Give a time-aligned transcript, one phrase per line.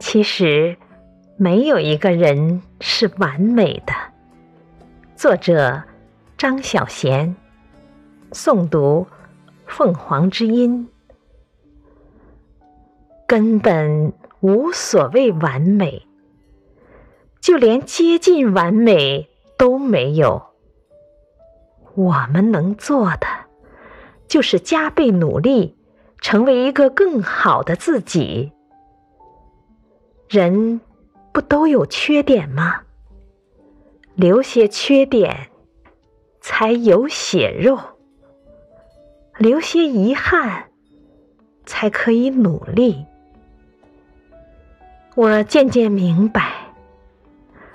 [0.00, 0.76] 其实，
[1.36, 3.92] 没有一个人是完美的。
[5.16, 5.82] 作者：
[6.36, 7.34] 张小娴，
[8.30, 9.06] 诵读：
[9.66, 10.88] 凤凰之音。
[13.26, 16.06] 根本无所谓完美，
[17.40, 20.42] 就连接近完美都没有。
[21.94, 23.26] 我们能做的，
[24.28, 25.76] 就是加倍努力，
[26.20, 28.52] 成为一个更好的自己。
[30.28, 30.80] 人
[31.32, 32.82] 不都有缺点吗？
[34.14, 35.48] 留些缺点，
[36.40, 37.78] 才有血肉；
[39.38, 40.66] 留些遗憾，
[41.64, 43.06] 才可以努力。
[45.14, 46.74] 我渐渐明白，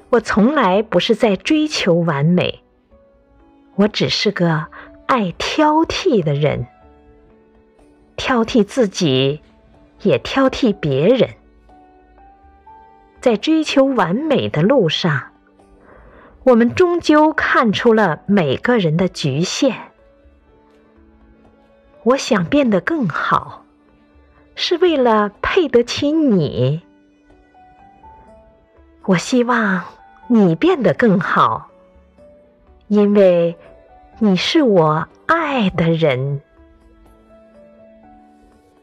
[0.10, 2.62] 我从来不是在追求完美，
[3.76, 4.68] 我只是个
[5.08, 6.68] 爱挑剔的人，
[8.16, 9.42] 挑剔自己，
[10.04, 11.32] 也挑剔别人。
[13.24, 15.32] 在追求完美的路上，
[16.44, 19.74] 我们终究看出了每个人的局限。
[22.04, 23.64] 我想变得更好，
[24.56, 26.82] 是为了配得起你。
[29.06, 29.86] 我希望
[30.28, 31.70] 你变得更好，
[32.90, 33.56] 因为
[34.20, 36.42] 你是我爱的人。